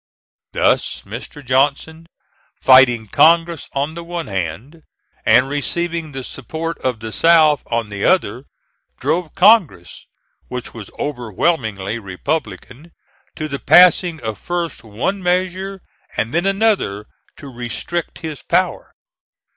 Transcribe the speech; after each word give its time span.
Thus 0.53 1.03
Mr. 1.05 1.45
Johnson, 1.45 2.07
fighting 2.57 3.07
Congress 3.07 3.69
on 3.73 3.93
the 3.93 4.03
one 4.03 4.25
hand, 4.25 4.81
and 5.27 5.47
receiving 5.47 6.11
the 6.11 6.23
support 6.23 6.79
of 6.79 6.99
the 7.01 7.11
South 7.11 7.61
on 7.67 7.89
the 7.89 8.03
other, 8.03 8.45
drove 8.99 9.35
Congress, 9.35 10.07
which 10.47 10.73
was 10.73 10.89
overwhelmingly 10.97 11.99
republican, 11.99 12.93
to 13.35 13.47
the 13.47 13.59
passing 13.59 14.19
of 14.21 14.39
first 14.39 14.83
one 14.83 15.21
measure 15.21 15.81
and 16.17 16.33
then 16.33 16.47
another 16.47 17.05
to 17.37 17.53
restrict 17.53 18.21
his 18.25 18.41
power. 18.41 18.95